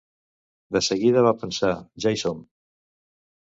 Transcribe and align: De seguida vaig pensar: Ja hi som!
De 0.77 0.79
seguida 0.87 1.23
vaig 1.27 1.39
pensar: 1.43 1.71
Ja 2.07 2.15
hi 2.17 2.23
som! 2.23 2.41